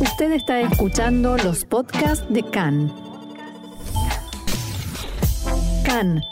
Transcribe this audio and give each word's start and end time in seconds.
Usted 0.00 0.32
está 0.32 0.60
escuchando 0.60 1.36
los 1.38 1.64
podcasts 1.64 2.24
de 2.32 2.44
CAN. 2.44 2.92
CAN, 5.84 6.22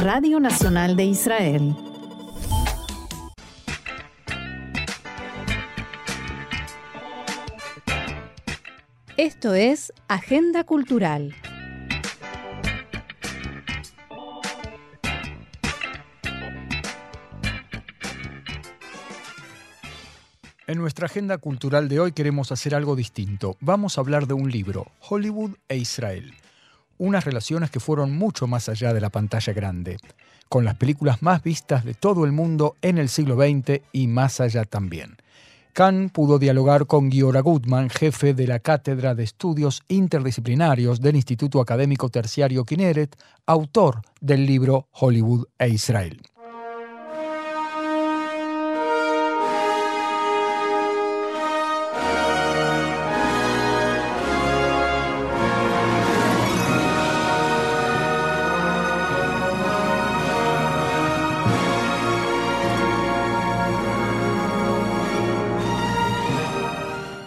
Radio 0.00 0.38
Nacional 0.38 0.94
de 0.94 1.04
Israel. 1.04 1.74
Esto 9.16 9.54
es 9.54 9.92
Agenda 10.06 10.62
Cultural. 10.62 11.34
En 20.70 20.78
nuestra 20.78 21.06
agenda 21.06 21.36
cultural 21.38 21.88
de 21.88 21.98
hoy 21.98 22.12
queremos 22.12 22.52
hacer 22.52 22.76
algo 22.76 22.94
distinto. 22.94 23.56
Vamos 23.58 23.98
a 23.98 24.02
hablar 24.02 24.28
de 24.28 24.34
un 24.34 24.52
libro, 24.52 24.86
Hollywood 25.00 25.56
e 25.68 25.76
Israel. 25.76 26.32
Unas 26.96 27.24
relaciones 27.24 27.72
que 27.72 27.80
fueron 27.80 28.16
mucho 28.16 28.46
más 28.46 28.68
allá 28.68 28.94
de 28.94 29.00
la 29.00 29.10
pantalla 29.10 29.52
grande, 29.52 29.96
con 30.48 30.64
las 30.64 30.76
películas 30.76 31.22
más 31.24 31.42
vistas 31.42 31.84
de 31.84 31.94
todo 31.94 32.24
el 32.24 32.30
mundo 32.30 32.76
en 32.82 32.98
el 32.98 33.08
siglo 33.08 33.34
XX 33.34 33.80
y 33.90 34.06
más 34.06 34.40
allá 34.40 34.64
también. 34.64 35.16
Khan 35.72 36.08
pudo 36.08 36.38
dialogar 36.38 36.86
con 36.86 37.10
Giora 37.10 37.40
Gutman, 37.40 37.90
jefe 37.90 38.32
de 38.32 38.46
la 38.46 38.60
Cátedra 38.60 39.16
de 39.16 39.24
Estudios 39.24 39.82
Interdisciplinarios 39.88 41.00
del 41.00 41.16
Instituto 41.16 41.60
Académico 41.60 42.10
Terciario 42.10 42.64
Kineret, 42.64 43.16
autor 43.44 44.02
del 44.20 44.46
libro 44.46 44.86
Hollywood 44.92 45.46
e 45.58 45.68
Israel. 45.68 46.22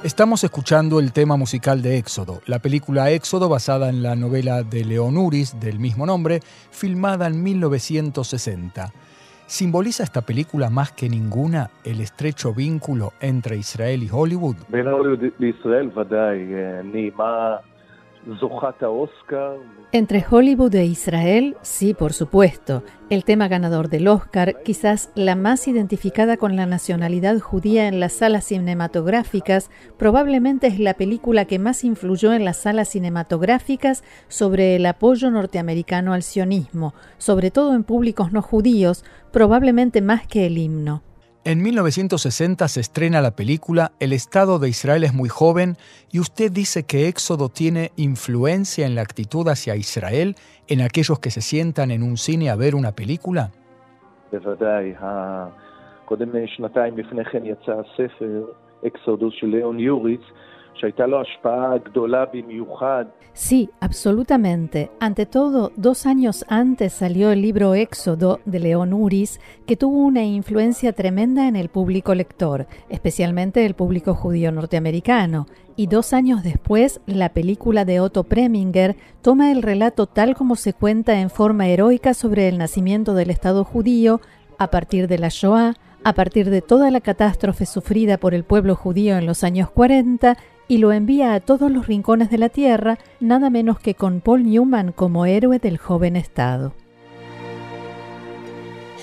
Estamos 0.03 0.43
escuchando 0.43 0.99
el 0.99 1.13
tema 1.13 1.37
musical 1.37 1.81
de 1.81 1.97
Éxodo, 1.97 2.41
la 2.45 2.59
película 2.59 3.09
Éxodo 3.11 3.47
basada 3.47 3.87
en 3.87 4.03
la 4.03 4.17
novela 4.17 4.61
de 4.61 4.83
Leon 4.83 5.15
Uris 5.15 5.57
del 5.61 5.79
mismo 5.79 6.05
nombre, 6.05 6.41
filmada 6.71 7.25
en 7.27 7.41
1960. 7.41 8.91
¿Simboliza 9.45 10.03
esta 10.03 10.19
película 10.21 10.69
más 10.69 10.91
que 10.91 11.07
ninguna 11.07 11.69
el 11.85 12.01
estrecho 12.01 12.53
vínculo 12.53 13.13
entre 13.21 13.55
Israel 13.55 14.03
y 14.03 14.09
Hollywood? 14.11 14.57
Entre 19.91 20.25
Hollywood 20.27 20.73
e 20.75 20.85
Israel, 20.85 21.55
sí, 21.61 21.93
por 21.93 22.13
supuesto. 22.13 22.83
El 23.09 23.25
tema 23.25 23.47
ganador 23.47 23.89
del 23.89 24.07
Oscar, 24.07 24.63
quizás 24.63 25.11
la 25.13 25.35
más 25.35 25.67
identificada 25.67 26.37
con 26.37 26.55
la 26.55 26.65
nacionalidad 26.65 27.39
judía 27.39 27.87
en 27.87 27.99
las 27.99 28.13
salas 28.13 28.45
cinematográficas, 28.45 29.69
probablemente 29.97 30.67
es 30.67 30.79
la 30.79 30.95
película 30.95 31.45
que 31.45 31.59
más 31.59 31.83
influyó 31.83 32.33
en 32.33 32.45
las 32.45 32.57
salas 32.57 32.89
cinematográficas 32.89 34.03
sobre 34.29 34.75
el 34.77 34.85
apoyo 34.85 35.29
norteamericano 35.29 36.13
al 36.13 36.23
sionismo, 36.23 36.93
sobre 37.17 37.51
todo 37.51 37.75
en 37.75 37.83
públicos 37.83 38.31
no 38.31 38.41
judíos, 38.41 39.05
probablemente 39.31 40.01
más 40.01 40.25
que 40.25 40.47
el 40.47 40.57
himno. 40.57 41.03
En 41.45 41.61
1960 41.61 42.69
se 42.69 42.79
estrena 42.79 43.19
la 43.19 43.31
película 43.31 43.91
El 43.99 44.13
Estado 44.13 44.59
de 44.59 44.69
Israel 44.69 45.03
es 45.03 45.13
muy 45.13 45.27
joven 45.27 45.75
y 46.09 46.21
usted 46.21 46.49
dice 46.49 46.83
que 46.83 47.09
Éxodo 47.09 47.49
tiene 47.49 47.91
influencia 47.97 48.85
en 48.85 48.95
la 48.95 49.01
actitud 49.01 49.45
hacia 49.49 49.75
Israel 49.75 50.35
en 50.69 50.79
aquellos 50.79 51.19
que 51.19 51.31
se 51.31 51.41
sientan 51.41 51.91
en 51.91 52.01
un 52.01 52.15
cine 52.15 52.49
a 52.49 52.55
ver 52.55 52.75
una 52.75 52.93
película. 52.93 53.51
Sí, 63.33 63.71
absolutamente. 63.79 64.91
Ante 64.99 65.25
todo, 65.25 65.71
dos 65.75 66.05
años 66.05 66.45
antes 66.49 66.93
salió 66.93 67.31
el 67.31 67.41
libro 67.41 67.73
Éxodo 67.73 68.39
de 68.45 68.59
León 68.59 68.93
Uris, 68.93 69.39
que 69.65 69.75
tuvo 69.75 69.97
una 69.97 70.23
influencia 70.23 70.93
tremenda 70.93 71.47
en 71.47 71.55
el 71.55 71.69
público 71.69 72.13
lector, 72.13 72.67
especialmente 72.89 73.65
el 73.65 73.73
público 73.73 74.13
judío 74.13 74.51
norteamericano. 74.51 75.47
Y 75.75 75.87
dos 75.87 76.13
años 76.13 76.43
después, 76.43 77.01
la 77.07 77.29
película 77.29 77.85
de 77.85 77.99
Otto 77.99 78.23
Preminger 78.23 78.95
toma 79.23 79.51
el 79.51 79.63
relato 79.63 80.05
tal 80.05 80.35
como 80.35 80.55
se 80.55 80.73
cuenta 80.73 81.19
en 81.19 81.31
forma 81.31 81.67
heroica 81.67 82.13
sobre 82.13 82.47
el 82.47 82.59
nacimiento 82.59 83.15
del 83.15 83.31
Estado 83.31 83.63
judío 83.63 84.21
a 84.59 84.69
partir 84.69 85.07
de 85.07 85.17
la 85.17 85.29
Shoah, 85.29 85.73
a 86.03 86.13
partir 86.13 86.51
de 86.51 86.61
toda 86.61 86.91
la 86.91 87.01
catástrofe 87.01 87.65
sufrida 87.65 88.17
por 88.17 88.35
el 88.35 88.43
pueblo 88.43 88.75
judío 88.75 89.17
en 89.17 89.25
los 89.25 89.43
años 89.43 89.71
40 89.71 90.37
y 90.67 90.77
lo 90.77 90.91
envía 90.91 91.33
a 91.33 91.39
todos 91.39 91.71
los 91.71 91.87
rincones 91.87 92.29
de 92.29 92.37
la 92.37 92.49
Tierra, 92.49 92.97
nada 93.19 93.49
menos 93.49 93.79
que 93.79 93.95
con 93.95 94.21
Paul 94.21 94.43
Newman 94.43 94.91
como 94.91 95.25
héroe 95.25 95.59
del 95.59 95.77
joven 95.77 96.15
Estado. 96.15 96.73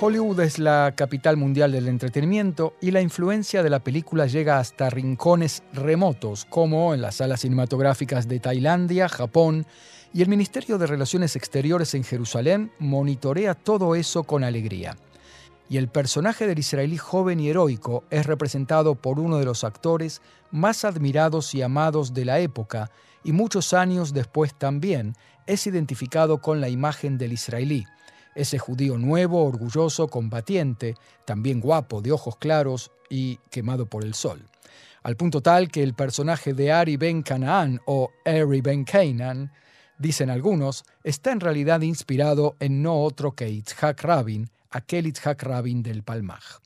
Hollywood 0.00 0.40
es 0.40 0.58
la 0.58 0.94
capital 0.96 1.36
mundial 1.36 1.72
del 1.72 1.86
entretenimiento 1.86 2.74
y 2.80 2.90
la 2.90 3.02
influencia 3.02 3.62
de 3.62 3.68
la 3.68 3.80
película 3.80 4.26
llega 4.26 4.58
hasta 4.58 4.88
rincones 4.88 5.62
remotos, 5.74 6.46
como 6.46 6.94
en 6.94 7.02
las 7.02 7.16
salas 7.16 7.40
cinematográficas 7.40 8.26
de 8.26 8.40
Tailandia, 8.40 9.10
Japón, 9.10 9.66
y 10.14 10.22
el 10.22 10.28
Ministerio 10.28 10.78
de 10.78 10.86
Relaciones 10.86 11.36
Exteriores 11.36 11.94
en 11.94 12.04
Jerusalén 12.04 12.72
monitorea 12.78 13.54
todo 13.54 13.94
eso 13.94 14.24
con 14.24 14.42
alegría 14.42 14.96
y 15.70 15.76
el 15.76 15.88
personaje 15.88 16.48
del 16.48 16.58
israelí 16.58 16.98
joven 16.98 17.38
y 17.38 17.48
heroico 17.48 18.02
es 18.10 18.26
representado 18.26 18.96
por 18.96 19.20
uno 19.20 19.38
de 19.38 19.44
los 19.44 19.62
actores 19.62 20.20
más 20.50 20.84
admirados 20.84 21.54
y 21.54 21.62
amados 21.62 22.12
de 22.12 22.24
la 22.24 22.40
época, 22.40 22.90
y 23.22 23.30
muchos 23.30 23.72
años 23.72 24.12
después 24.12 24.52
también 24.52 25.14
es 25.46 25.68
identificado 25.68 26.40
con 26.40 26.60
la 26.60 26.68
imagen 26.68 27.18
del 27.18 27.32
israelí, 27.32 27.86
ese 28.34 28.58
judío 28.58 28.98
nuevo, 28.98 29.44
orgulloso, 29.44 30.08
combatiente, 30.08 30.96
también 31.24 31.60
guapo, 31.60 32.02
de 32.02 32.10
ojos 32.10 32.34
claros 32.36 32.90
y 33.08 33.36
quemado 33.50 33.86
por 33.86 34.04
el 34.04 34.14
sol. 34.14 34.44
Al 35.04 35.16
punto 35.16 35.40
tal 35.40 35.70
que 35.70 35.84
el 35.84 35.94
personaje 35.94 36.52
de 36.52 36.72
Ari 36.72 36.96
Ben 36.96 37.22
Canaan 37.22 37.80
o 37.86 38.10
Ari 38.24 38.60
Ben 38.60 38.82
Canaan, 38.82 39.52
dicen 39.98 40.30
algunos, 40.30 40.84
está 41.04 41.30
en 41.30 41.38
realidad 41.38 41.80
inspirado 41.82 42.56
en 42.58 42.82
no 42.82 43.04
otro 43.04 43.36
que 43.36 43.48
Itzhak 43.48 44.02
Rabin, 44.02 44.50
aquel 44.70 45.06
Itzhak 45.06 45.42
Rabin 45.42 45.82
del 45.82 46.02
Palmaj. 46.02 46.60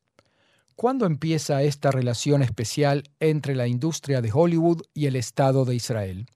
¿Cuándo 0.76 1.06
empieza 1.06 1.62
esta 1.62 1.91
relación 1.91 2.42
especial 2.42 3.04
entre 3.20 3.54
la 3.54 3.69
industria 3.69 4.20
de 4.20 4.31
Hollywood 4.32 4.82
y 4.92 5.06
el 5.06 5.16
Estado 5.16 5.65
de 5.65 5.76
Israel? 5.76 6.26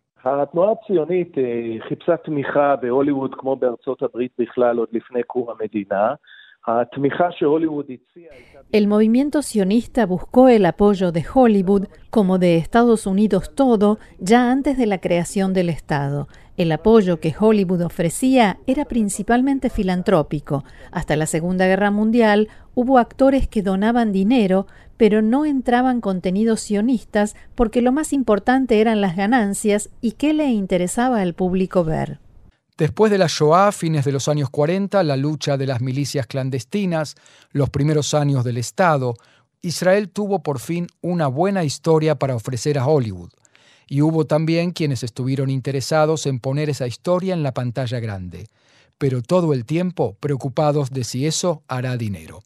El 8.73 8.87
movimiento 8.89 9.43
sionista 9.43 10.07
buscó 10.07 10.49
el 10.49 10.67
apoyo 10.67 11.13
de 11.13 11.25
Hollywood, 11.33 11.87
como 12.11 12.39
de 12.39 12.57
Estados 12.57 13.07
Unidos 13.07 13.55
todo, 13.55 13.99
ya 14.19 14.51
antes 14.51 14.77
de 14.77 14.87
la 14.87 14.99
creación 15.01 15.55
del 15.55 15.71
Estado. 15.71 16.29
El 16.59 16.73
apoyo 16.73 17.21
que 17.21 17.33
Hollywood 17.39 17.83
ofrecía 17.83 18.59
era 18.67 18.85
principalmente 18.85 19.71
filantrópico. 19.71 20.65
Hasta 20.91 21.15
la 21.15 21.27
Segunda 21.27 21.69
Guerra 21.69 21.93
Mundial 21.93 22.49
hubo 22.75 22.99
actores 22.99 23.47
que 23.47 23.63
donaban 23.63 24.11
dinero, 24.11 24.67
pero 24.97 25.23
no 25.23 25.47
entraban 25.47 26.01
contenidos 26.01 26.61
sionistas 26.61 27.37
porque 27.55 27.81
lo 27.81 27.93
más 27.93 28.13
importante 28.13 28.81
eran 28.81 29.01
las 29.01 29.15
ganancias 29.15 29.91
y 30.01 30.13
qué 30.13 30.35
le 30.35 30.47
interesaba 30.47 31.21
al 31.21 31.35
público 31.35 31.85
ver. 31.85 32.19
Después 32.77 33.13
de 33.13 33.19
la 33.19 33.29
Shoah, 33.29 33.71
fines 33.71 34.05
de 34.05 34.11
los 34.11 34.27
años 34.27 34.51
40, 34.51 35.05
la 35.05 35.17
lucha 35.17 35.57
de 35.57 35.67
las 35.67 35.81
milicias 35.81 36.27
clandestinas, 36.27 37.15
los 37.53 37.71
primeros 37.71 38.15
años 38.15 38.43
del 38.43 38.57
Estado, 38.57 39.15
Israel 39.63 40.09
tuvo 40.09 40.43
por 40.43 40.59
fin 40.59 40.89
una 41.03 41.29
buena 41.29 41.63
historia 41.63 42.19
para 42.19 42.35
ofrecer 42.35 42.79
a 42.79 42.87
Hollywood. 42.87 43.31
Y 43.89 44.03
hubo 44.03 44.27
también 44.27 44.71
quienes 44.71 45.03
estuvieron 45.03 45.51
interesados 45.51 46.27
en 46.27 46.39
poner 46.39 46.71
esa 46.71 46.87
historia 46.87 47.35
en 47.35 47.43
la 47.43 47.55
pantalla 47.55 47.99
grande, 48.01 48.49
pero 48.99 49.23
todo 49.23 49.53
el 49.53 49.65
tiempo 49.65 50.17
preocupados 50.21 50.91
de 50.91 51.05
si 51.05 51.27
eso 51.27 51.63
hará 51.67 51.97
dinero 51.97 52.43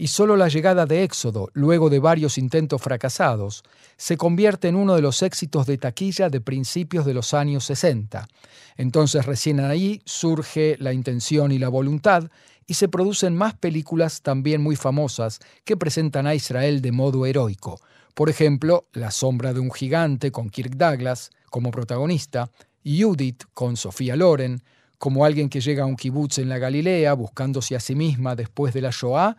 y 0.00 0.06
solo 0.06 0.36
la 0.36 0.46
llegada 0.46 0.86
de 0.86 1.02
Éxodo, 1.02 1.50
luego 1.54 1.90
de 1.90 1.98
varios 1.98 2.38
intentos 2.38 2.80
fracasados, 2.80 3.64
se 3.96 4.16
convierte 4.16 4.68
en 4.68 4.76
uno 4.76 4.94
de 4.94 5.02
los 5.02 5.22
éxitos 5.22 5.66
de 5.66 5.76
taquilla 5.76 6.30
de 6.30 6.40
principios 6.40 7.04
de 7.04 7.14
los 7.14 7.34
años 7.34 7.64
60. 7.64 8.28
Entonces 8.76 9.26
recién 9.26 9.58
ahí 9.58 10.00
surge 10.04 10.76
la 10.78 10.92
intención 10.92 11.50
y 11.50 11.58
la 11.58 11.68
voluntad 11.68 12.30
y 12.64 12.74
se 12.74 12.88
producen 12.88 13.36
más 13.36 13.54
películas 13.54 14.22
también 14.22 14.62
muy 14.62 14.76
famosas 14.76 15.40
que 15.64 15.76
presentan 15.76 16.28
a 16.28 16.36
Israel 16.36 16.80
de 16.80 16.92
modo 16.92 17.26
heroico. 17.26 17.80
Por 18.18 18.30
ejemplo, 18.30 18.88
La 18.94 19.12
sombra 19.12 19.52
de 19.54 19.60
un 19.60 19.70
gigante 19.70 20.32
con 20.32 20.50
Kirk 20.50 20.74
Douglas 20.74 21.30
como 21.50 21.70
protagonista, 21.70 22.50
Judith 22.84 23.44
con 23.54 23.76
Sofía 23.76 24.16
Loren, 24.16 24.60
como 24.98 25.24
alguien 25.24 25.48
que 25.48 25.60
llega 25.60 25.84
a 25.84 25.86
un 25.86 25.94
kibutz 25.94 26.38
en 26.38 26.48
la 26.48 26.58
Galilea 26.58 27.12
buscándose 27.12 27.76
a 27.76 27.80
sí 27.80 27.94
misma 27.94 28.34
después 28.34 28.74
de 28.74 28.80
la 28.80 28.90
Shoah 28.90 29.36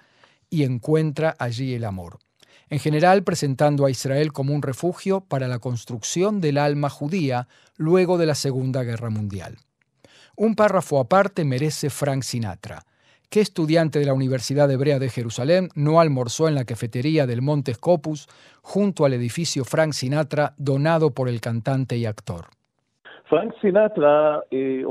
y 0.50 0.64
encuentra 0.64 1.36
allí 1.40 1.74
el 1.74 1.84
amor. 1.84 2.20
En 2.70 2.80
general 2.80 3.26
presentando 3.26 3.86
a 3.86 3.92
Israel 3.92 4.32
como 4.32 4.56
un 4.56 4.62
refugio 4.62 5.20
para 5.20 5.50
la 5.50 5.60
construcción 5.60 6.40
del 6.40 6.58
alma 6.58 6.90
judía 6.90 7.50
luego 7.76 8.18
de 8.18 8.28
la 8.28 8.36
Segunda 8.36 8.84
Guerra 8.84 9.10
Mundial. 9.10 9.58
Un 10.38 10.56
párrafo 10.56 11.02
aparte 11.02 11.44
merece 11.44 11.90
Frank 11.90 12.24
Sinatra. 12.24 12.86
¿Qué 13.31 13.41
estudiante 13.41 13.99
de 13.99 14.07
la 14.07 14.15
Universidad 14.15 14.71
Hebrea 14.71 14.99
de 14.99 15.09
Jerusalén 15.09 15.69
no 15.75 16.01
almorzó 16.01 16.47
en 16.47 16.55
la 16.55 16.65
cafetería 16.65 17.27
del 17.27 17.43
Monte 17.43 17.75
Scopus 17.75 18.29
junto 18.63 19.05
al 19.05 19.13
edificio 19.13 19.65
Frank 19.65 19.93
Sinatra 19.93 20.55
donado 20.57 21.11
por 21.11 21.29
el 21.29 21.41
cantante 21.41 21.97
y 21.97 22.07
actor? 22.07 22.47
Frank 23.29 23.55
Sinatra 23.61 24.45
eh, 24.51 24.85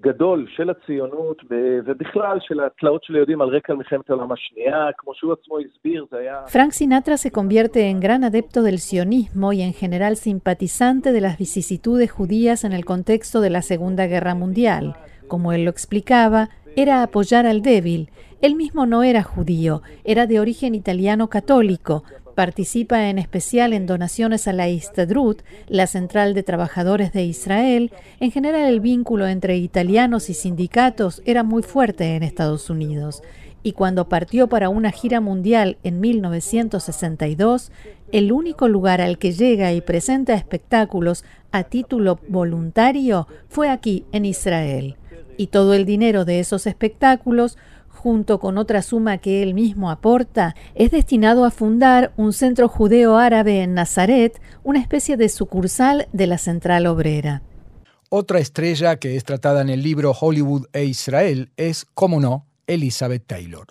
גדול 0.00 0.46
של 0.48 0.70
הציונות 0.70 1.42
ובכלל 1.50 2.38
של 2.40 2.60
התלאות 2.60 3.04
של 3.04 3.14
היהודים 3.14 3.40
על 3.40 3.48
רקע 3.48 3.74
מלחמת 3.74 4.10
העולם 4.10 4.32
השנייה, 4.32 4.88
כמו 4.96 5.14
שהוא 5.14 5.32
עצמו 5.32 5.58
הסביר, 5.58 6.04
זה 6.10 6.18
היה... 6.18 6.42
Frank 6.46 6.72
Sinatra 6.72 7.16
se 7.16 7.30
convierte 7.30 7.88
en 7.90 8.00
gran 8.00 8.24
adepto 8.24 8.62
del 8.62 8.78
sionismo 8.78 9.52
y 9.52 9.62
en 9.62 9.72
general 9.72 10.16
simpatizante 10.16 11.12
de 11.12 11.20
las 11.20 11.38
vicisitudes 11.38 12.10
judías 12.10 12.64
en 12.64 12.72
el 12.72 12.84
contexto 12.84 13.40
de 13.40 13.50
la 13.50 13.62
Segunda 13.62 14.06
Guerra 14.06 14.34
Mundial. 14.34 14.94
Como 15.27 15.51
él 15.53 15.65
lo 15.65 15.71
explicaba, 15.71 16.49
era 16.75 17.03
apoyar 17.03 17.45
al 17.45 17.61
débil. 17.61 18.09
Él 18.41 18.55
mismo 18.55 18.85
no 18.85 19.03
era 19.03 19.23
judío, 19.23 19.81
era 20.03 20.27
de 20.27 20.39
origen 20.39 20.75
italiano 20.75 21.29
católico, 21.29 22.03
Participa 22.35 23.07
en 23.09 23.17
especial 23.17 23.71
en 23.71 23.85
donaciones 23.85 24.49
a 24.49 24.53
la 24.53 24.67
Istadrut, 24.67 25.41
la 25.69 25.87
Central 25.87 26.33
de 26.33 26.43
Trabajadores 26.43 27.13
de 27.13 27.23
Israel. 27.23 27.93
En 28.19 28.29
general 28.29 28.65
el 28.65 28.81
vínculo 28.81 29.25
entre 29.25 29.55
italianos 29.55 30.29
y 30.29 30.33
sindicatos 30.33 31.21
era 31.25 31.43
muy 31.43 31.63
fuerte 31.63 32.13
en 32.13 32.23
Estados 32.23 32.69
Unidos. 32.69 33.23
Y 33.63 33.71
cuando 33.71 34.09
partió 34.09 34.49
para 34.49 34.67
una 34.67 34.91
gira 34.91 35.21
mundial 35.21 35.77
en 35.83 36.01
1962, 36.01 37.71
el 38.11 38.33
único 38.33 38.67
lugar 38.67 38.99
al 38.99 39.17
que 39.17 39.31
llega 39.31 39.71
y 39.71 39.79
presenta 39.79 40.33
espectáculos 40.33 41.23
a 41.53 41.63
título 41.63 42.19
voluntario 42.27 43.29
fue 43.47 43.69
aquí, 43.69 44.03
en 44.11 44.25
Israel. 44.25 44.97
Y 45.37 45.47
todo 45.47 45.73
el 45.73 45.85
dinero 45.85 46.25
de 46.25 46.39
esos 46.39 46.67
espectáculos 46.67 47.57
junto 48.05 48.39
con 48.39 48.59
otra 48.59 48.83
suma 48.83 49.17
que 49.17 49.41
él 49.41 49.55
mismo 49.55 49.89
aporta, 49.89 50.55
es 50.75 50.91
destinado 50.91 51.43
a 51.43 51.49
fundar 51.49 52.13
un 52.17 52.33
centro 52.33 52.67
judeo 52.67 53.17
árabe 53.17 53.63
en 53.63 53.73
Nazaret, 53.73 54.39
una 54.63 54.79
especie 54.79 55.17
de 55.17 55.27
sucursal 55.27 56.07
de 56.13 56.27
la 56.27 56.37
Central 56.37 56.85
Obrera. 56.85 57.41
Otra 58.09 58.37
estrella 58.37 58.97
que 58.97 59.15
es 59.15 59.23
tratada 59.23 59.61
en 59.61 59.69
el 59.69 59.81
libro 59.81 60.11
Hollywood 60.11 60.67
e 60.71 60.85
Israel 60.85 61.49
es, 61.57 61.87
como 61.95 62.19
no, 62.19 62.45
Elizabeth 62.67 63.25
Taylor. 63.25 63.65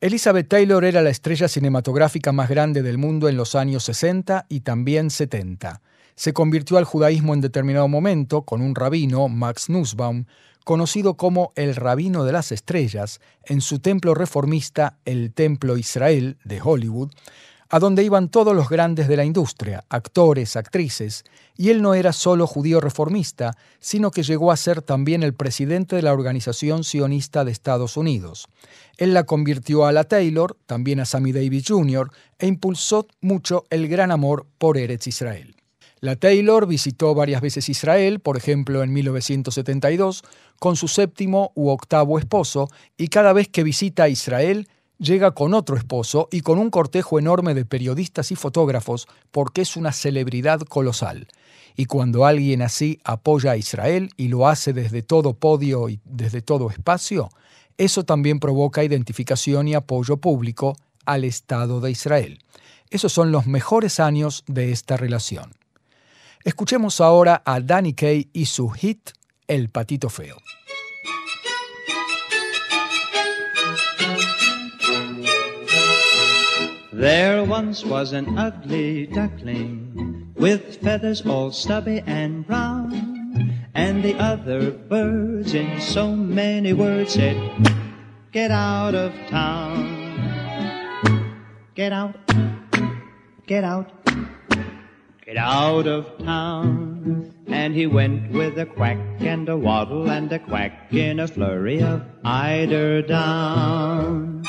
Elizabeth 0.00 0.48
Taylor 0.48 0.84
era 0.84 1.00
la 1.00 1.10
estrella 1.10 1.46
cinematográfica 1.46 2.32
más 2.32 2.48
grande 2.48 2.82
del 2.82 2.98
mundo 2.98 3.28
en 3.28 3.36
los 3.36 3.54
años 3.54 3.84
60 3.84 4.46
y 4.48 4.60
también 4.60 5.10
70. 5.10 5.82
Se 6.16 6.32
convirtió 6.32 6.78
al 6.78 6.84
judaísmo 6.84 7.32
en 7.32 7.40
determinado 7.40 7.86
momento 7.86 8.42
con 8.42 8.60
un 8.60 8.74
rabino, 8.74 9.28
Max 9.28 9.70
Nussbaum, 9.70 10.24
conocido 10.68 11.14
como 11.14 11.54
el 11.54 11.74
Rabino 11.74 12.24
de 12.24 12.32
las 12.32 12.52
Estrellas, 12.52 13.22
en 13.46 13.62
su 13.62 13.78
templo 13.78 14.12
reformista, 14.12 14.98
el 15.06 15.32
Templo 15.32 15.78
Israel 15.78 16.36
de 16.44 16.60
Hollywood, 16.62 17.10
a 17.70 17.78
donde 17.78 18.04
iban 18.04 18.28
todos 18.28 18.54
los 18.54 18.68
grandes 18.68 19.08
de 19.08 19.16
la 19.16 19.24
industria, 19.24 19.86
actores, 19.88 20.56
actrices, 20.56 21.24
y 21.56 21.70
él 21.70 21.80
no 21.80 21.94
era 21.94 22.12
solo 22.12 22.46
judío 22.46 22.82
reformista, 22.82 23.56
sino 23.80 24.10
que 24.10 24.22
llegó 24.22 24.52
a 24.52 24.58
ser 24.58 24.82
también 24.82 25.22
el 25.22 25.32
presidente 25.32 25.96
de 25.96 26.02
la 26.02 26.12
Organización 26.12 26.84
Sionista 26.84 27.46
de 27.46 27.52
Estados 27.52 27.96
Unidos. 27.96 28.46
Él 28.98 29.14
la 29.14 29.24
convirtió 29.24 29.86
a 29.86 29.92
la 29.92 30.04
Taylor, 30.04 30.54
también 30.66 31.00
a 31.00 31.06
Sammy 31.06 31.32
Davis 31.32 31.64
Jr., 31.66 32.10
e 32.38 32.46
impulsó 32.46 33.06
mucho 33.22 33.64
el 33.70 33.88
gran 33.88 34.10
amor 34.10 34.46
por 34.58 34.76
Eretz 34.76 35.06
Israel. 35.06 35.57
La 36.00 36.14
Taylor 36.14 36.66
visitó 36.66 37.14
varias 37.14 37.40
veces 37.40 37.68
Israel, 37.68 38.20
por 38.20 38.36
ejemplo 38.36 38.84
en 38.84 38.92
1972, 38.92 40.22
con 40.60 40.76
su 40.76 40.86
séptimo 40.86 41.50
u 41.56 41.70
octavo 41.70 42.18
esposo, 42.18 42.68
y 42.96 43.08
cada 43.08 43.32
vez 43.32 43.48
que 43.48 43.64
visita 43.64 44.08
Israel 44.08 44.68
llega 44.98 45.32
con 45.32 45.54
otro 45.54 45.76
esposo 45.76 46.28
y 46.30 46.42
con 46.42 46.58
un 46.58 46.70
cortejo 46.70 47.18
enorme 47.18 47.54
de 47.54 47.64
periodistas 47.64 48.30
y 48.30 48.36
fotógrafos 48.36 49.06
porque 49.30 49.62
es 49.62 49.76
una 49.76 49.92
celebridad 49.92 50.60
colosal. 50.60 51.28
Y 51.76 51.86
cuando 51.86 52.26
alguien 52.26 52.62
así 52.62 53.00
apoya 53.04 53.52
a 53.52 53.56
Israel 53.56 54.10
y 54.16 54.28
lo 54.28 54.48
hace 54.48 54.72
desde 54.72 55.02
todo 55.02 55.34
podio 55.34 55.88
y 55.88 56.00
desde 56.04 56.42
todo 56.42 56.70
espacio, 56.70 57.28
eso 57.76 58.04
también 58.04 58.40
provoca 58.40 58.82
identificación 58.82 59.68
y 59.68 59.74
apoyo 59.74 60.16
público 60.16 60.76
al 61.06 61.24
Estado 61.24 61.80
de 61.80 61.92
Israel. 61.92 62.40
Esos 62.90 63.12
son 63.12 63.30
los 63.30 63.46
mejores 63.46 64.00
años 64.00 64.44
de 64.46 64.72
esta 64.72 64.96
relación. 64.96 65.57
Escuchemos 66.44 67.00
ahora 67.00 67.42
a 67.44 67.60
Danny 67.60 67.94
Kaye 67.94 68.28
y 68.32 68.46
su 68.46 68.68
hit 68.70 69.10
El 69.46 69.68
Patito 69.68 70.08
Feo. 70.08 70.36
There 76.92 77.44
once 77.44 77.84
was 77.84 78.12
an 78.12 78.38
ugly 78.38 79.06
duckling 79.06 80.32
with 80.36 80.80
feathers 80.82 81.24
all 81.24 81.52
stubby 81.52 82.02
and 82.06 82.44
brown, 82.46 83.52
and 83.74 84.02
the 84.02 84.16
other 84.18 84.72
birds 84.72 85.54
in 85.54 85.80
so 85.80 86.14
many 86.16 86.72
words 86.72 87.14
said, 87.14 87.36
Get 88.32 88.50
out 88.50 88.94
of 88.94 89.12
town. 89.30 89.94
Get 91.76 91.92
out, 91.92 92.16
get 93.46 93.62
out, 93.62 93.92
get 95.28 95.36
out 95.36 95.86
of 95.86 96.06
town. 96.24 97.30
And 97.48 97.74
he 97.74 97.86
went 97.86 98.32
with 98.32 98.58
a 98.58 98.66
quack 98.66 98.98
and 99.20 99.48
a 99.48 99.56
waddle 99.56 100.10
and 100.10 100.32
a 100.32 100.38
quack 100.38 100.92
in 100.92 101.20
a 101.20 101.28
flurry 101.28 101.82
of 101.82 102.00
eider 102.24 103.02
down. 103.02 104.42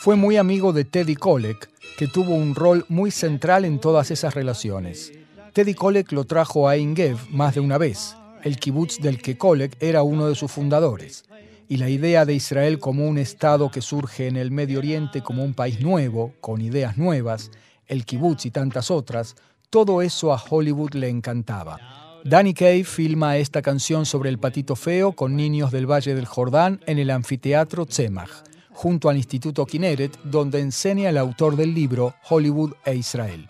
Fue 0.00 0.16
muy 0.16 0.36
amigo 0.36 0.72
de 0.72 0.84
Teddy 0.84 1.14
Kollek, 1.14 1.68
que 1.96 2.08
tuvo 2.08 2.34
un 2.34 2.54
rol 2.54 2.84
muy 2.88 3.10
central 3.10 3.64
en 3.64 3.78
todas 3.78 4.10
esas 4.10 4.34
relaciones. 4.34 5.12
Teddy 5.52 5.74
Kollek 5.74 6.12
lo 6.12 6.24
trajo 6.24 6.68
a 6.68 6.76
Ingev 6.76 7.18
más 7.30 7.54
de 7.54 7.60
una 7.60 7.78
vez, 7.78 8.16
el 8.42 8.56
kibutz 8.56 8.98
del 9.00 9.20
que 9.20 9.36
Kollek 9.36 9.76
era 9.80 10.02
uno 10.02 10.26
de 10.28 10.34
sus 10.34 10.50
fundadores 10.50 11.24
y 11.68 11.76
la 11.76 11.88
idea 11.88 12.24
de 12.24 12.34
Israel 12.34 12.78
como 12.78 13.06
un 13.06 13.18
Estado 13.18 13.70
que 13.70 13.80
surge 13.80 14.26
en 14.26 14.36
el 14.36 14.50
Medio 14.50 14.78
Oriente 14.78 15.22
como 15.22 15.44
un 15.44 15.54
país 15.54 15.80
nuevo, 15.80 16.34
con 16.40 16.60
ideas 16.60 16.98
nuevas, 16.98 17.50
el 17.86 18.04
kibutz 18.04 18.46
y 18.46 18.50
tantas 18.50 18.90
otras, 18.90 19.36
todo 19.70 20.02
eso 20.02 20.32
a 20.32 20.42
Hollywood 20.42 20.94
le 20.94 21.08
encantaba. 21.08 21.78
Danny 22.24 22.54
Kaye 22.54 22.84
filma 22.84 23.36
esta 23.36 23.62
canción 23.62 24.06
sobre 24.06 24.30
el 24.30 24.38
patito 24.38 24.76
feo 24.76 25.12
con 25.12 25.34
niños 25.34 25.72
del 25.72 25.90
Valle 25.90 26.14
del 26.14 26.26
Jordán 26.26 26.80
en 26.86 26.98
el 26.98 27.10
anfiteatro 27.10 27.84
Tzemach, 27.86 28.30
junto 28.70 29.08
al 29.08 29.16
Instituto 29.16 29.66
Kineret, 29.66 30.16
donde 30.22 30.60
enseña 30.60 31.08
el 31.08 31.18
autor 31.18 31.56
del 31.56 31.74
libro 31.74 32.14
Hollywood 32.28 32.74
e 32.84 32.94
Israel. 32.94 33.48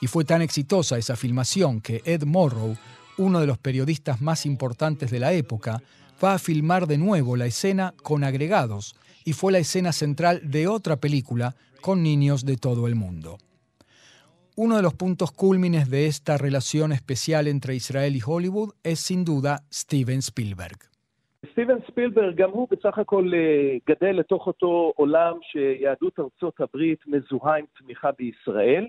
Y 0.00 0.06
fue 0.06 0.24
tan 0.24 0.42
exitosa 0.42 0.98
esa 0.98 1.16
filmación 1.16 1.80
que 1.80 2.02
Ed 2.04 2.24
Morrow, 2.24 2.76
uno 3.18 3.40
de 3.40 3.46
los 3.46 3.58
periodistas 3.58 4.20
más 4.20 4.46
importantes 4.46 5.10
de 5.10 5.20
la 5.20 5.32
época, 5.32 5.82
va 6.23 6.33
a 6.33 6.39
filmar 6.39 6.87
de 6.87 6.97
nuevo 6.97 7.35
la 7.35 7.45
escena 7.45 7.93
con 8.01 8.23
agregados 8.23 8.95
y 9.25 9.33
fue 9.33 9.51
la 9.51 9.59
escena 9.59 9.91
central 9.91 10.41
de 10.43 10.67
otra 10.67 10.97
película 10.97 11.55
con 11.81 12.03
niños 12.03 12.45
de 12.45 12.57
todo 12.57 12.87
el 12.87 12.95
mundo. 12.95 13.37
Uno 14.55 14.75
de 14.77 14.83
los 14.83 14.93
puntos 14.93 15.31
cúlmines 15.31 15.89
de 15.89 16.05
esta 16.05 16.37
relación 16.37 16.91
especial 16.91 17.47
entre 17.47 17.75
Israel 17.75 18.15
y 18.15 18.21
Hollywood 18.25 18.73
es 18.83 18.99
sin 18.99 19.25
duda 19.25 19.63
Steven 19.71 20.21
Spielberg. 20.21 20.77
סטיבן 21.51 21.75
ספילברג 21.87 22.35
גם 22.35 22.49
הוא 22.49 22.67
בסך 22.71 22.97
הכל 22.97 23.31
גדל 23.89 24.11
לתוך 24.11 24.47
אותו 24.47 24.93
עולם 24.95 25.33
שיהדות 25.41 26.19
ארצות 26.19 26.59
הברית 26.59 26.99
מזוהה 27.07 27.57
עם 27.57 27.65
תמיכה 27.79 28.09
בישראל. 28.19 28.87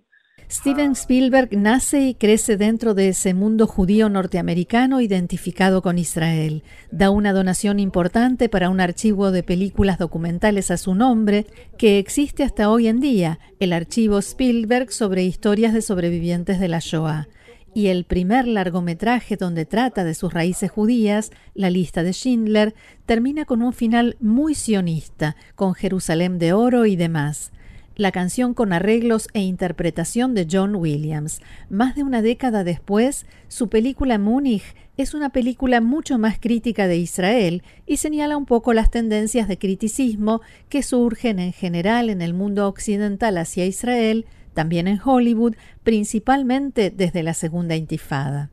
Steven 0.52 0.94
Spielberg 0.94 1.56
nace 1.56 2.02
y 2.02 2.16
crece 2.16 2.58
dentro 2.58 2.96
de 2.96 3.10
ese 3.10 3.36
mundo 3.36 3.68
judío 3.68 4.10
norteamericano 4.10 5.00
identificado 5.00 5.84
con 5.84 6.00
Israel. 6.00 6.64
Da 6.90 7.12
una 7.12 7.34
donación 7.34 7.80
importante 7.80 8.50
para 8.50 8.72
un 8.72 8.82
archivo 8.82 9.30
de 9.30 9.44
películas 9.44 10.00
documentales 10.00 10.72
a 10.72 10.78
su 10.78 10.96
nombre 10.96 11.46
que 11.78 12.00
existe 12.00 12.44
hasta 12.44 12.72
hoy 12.72 12.88
en 12.88 13.00
día, 13.00 13.38
el 13.60 13.74
archivo 13.74 14.18
Spielberg 14.18 14.92
sobre 14.92 15.24
historias 15.24 15.72
de 15.72 15.84
sobrevivientes 15.84 16.60
de 16.60 16.68
la 16.68 16.80
Shoah 16.80 17.28
y 17.76 17.88
el 17.88 18.04
primer 18.06 18.48
largometraje 18.48 19.38
donde 19.38 19.68
trata 19.68 20.04
de 20.04 20.16
sus 20.16 20.34
raíces 20.34 20.72
judías, 20.72 21.30
La 21.54 21.70
lista 21.70 22.02
de 22.02 22.12
Schindler, 22.12 22.74
termina 23.06 23.46
con 23.46 23.62
un 23.62 23.72
final 23.72 24.18
muy 24.20 24.56
sionista, 24.56 25.36
con 25.54 25.76
Jerusalén 25.76 26.40
de 26.40 26.54
oro 26.54 26.88
y 26.88 26.96
demás 26.96 27.52
la 28.00 28.14
canción 28.14 28.54
con 28.54 28.72
arreglos 28.72 29.28
e 29.34 29.42
interpretación 29.42 30.34
de 30.34 30.48
John 30.50 30.74
Williams. 30.74 31.42
Más 31.70 31.96
de 31.96 32.04
una 32.04 32.22
década 32.22 32.64
después, 32.64 33.26
su 33.50 33.68
película 33.68 34.18
Múnich 34.18 34.64
es 34.96 35.14
una 35.14 35.32
película 35.32 35.82
mucho 35.82 36.18
más 36.18 36.40
crítica 36.40 36.88
de 36.88 36.96
Israel 36.96 37.62
y 37.86 37.98
señala 37.98 38.38
un 38.38 38.46
poco 38.46 38.72
las 38.72 38.90
tendencias 38.90 39.50
de 39.50 39.58
criticismo 39.58 40.40
que 40.70 40.82
surgen 40.82 41.40
en 41.40 41.52
general 41.52 42.10
en 42.10 42.22
el 42.22 42.34
mundo 42.34 42.70
occidental 42.70 43.38
hacia 43.38 43.66
Israel, 43.66 44.26
también 44.54 44.88
en 44.88 45.02
Hollywood, 45.04 45.56
principalmente 45.84 46.92
desde 46.92 47.22
la 47.22 47.34
Segunda 47.34 47.76
Intifada. 47.76 48.50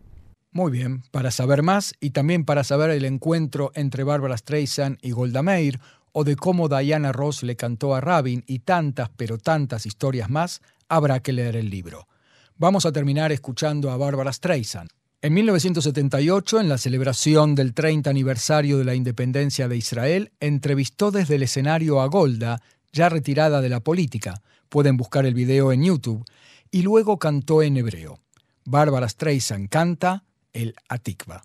Muy 0.57 0.73
bien, 0.73 1.03
para 1.11 1.31
saber 1.31 1.63
más 1.63 1.95
y 2.01 2.11
también 2.11 2.47
para 2.47 2.65
saber 2.65 2.89
el 2.89 3.05
encuentro 3.05 3.73
entre 3.75 4.05
Barbara 4.05 4.39
Streisand 4.39 4.97
y 5.03 5.11
Golda 5.11 5.43
Meir, 5.43 5.79
o 6.19 6.25
de 6.25 6.35
cómo 6.35 6.71
Diana 6.71 7.13
Ross 7.13 7.43
le 7.43 7.57
cantó 7.57 7.95
a 7.95 8.01
Rabin 8.01 8.43
y 8.47 8.61
tantas, 8.61 9.11
pero 9.19 9.37
tantas 9.37 9.85
historias 9.85 10.31
más, 10.31 10.63
habrá 10.89 11.21
que 11.21 11.35
leer 11.35 11.57
el 11.57 11.69
libro. 11.69 12.09
Vamos 12.57 12.87
a 12.87 12.93
terminar 12.93 13.33
escuchando 13.33 13.91
a 13.91 13.99
Barbara 13.99 14.33
Streisand. 14.33 14.89
En 15.21 15.35
1978, 15.35 16.61
en 16.61 16.71
la 16.71 16.79
celebración 16.79 17.55
del 17.55 17.75
30 17.75 18.09
aniversario 18.09 18.79
de 18.79 18.87
la 18.87 18.95
independencia 18.95 19.69
de 19.69 19.77
Israel, 19.77 20.33
entrevistó 20.41 21.11
desde 21.11 21.35
el 21.35 21.43
escenario 21.43 22.01
a 22.01 22.07
Golda, 22.07 22.63
ya 22.95 23.11
retirada 23.11 23.61
de 23.61 23.69
la 23.69 23.81
política. 23.81 24.41
Pueden 24.71 24.97
buscar 24.97 25.27
el 25.27 25.35
video 25.35 25.71
en 25.71 25.85
YouTube. 25.85 26.25
Y 26.71 26.81
luego 26.81 27.19
cantó 27.19 27.61
en 27.61 27.77
hebreo. 27.77 28.21
Barbara 28.65 29.11
Streisand 29.11 29.69
canta 29.69 30.25
el 30.55 30.77
Atikva. 30.89 31.45